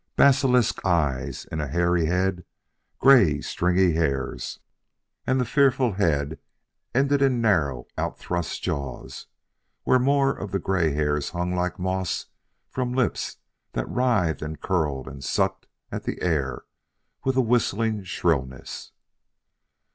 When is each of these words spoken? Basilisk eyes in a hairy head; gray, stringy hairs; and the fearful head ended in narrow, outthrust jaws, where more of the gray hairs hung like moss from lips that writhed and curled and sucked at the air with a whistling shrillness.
Basilisk 0.15 0.83
eyes 0.83 1.45
in 1.51 1.61
a 1.61 1.67
hairy 1.67 2.07
head; 2.07 2.43
gray, 2.97 3.39
stringy 3.39 3.91
hairs; 3.93 4.59
and 5.27 5.39
the 5.39 5.45
fearful 5.45 5.91
head 5.93 6.39
ended 6.95 7.21
in 7.21 7.39
narrow, 7.39 7.85
outthrust 7.99 8.63
jaws, 8.63 9.27
where 9.83 9.99
more 9.99 10.35
of 10.35 10.49
the 10.51 10.57
gray 10.57 10.91
hairs 10.91 11.29
hung 11.29 11.53
like 11.53 11.77
moss 11.77 12.25
from 12.67 12.93
lips 12.93 13.37
that 13.73 13.87
writhed 13.87 14.41
and 14.41 14.59
curled 14.59 15.07
and 15.07 15.23
sucked 15.23 15.67
at 15.91 16.05
the 16.05 16.19
air 16.23 16.63
with 17.23 17.35
a 17.35 17.41
whistling 17.41 18.01
shrillness. 18.03 18.93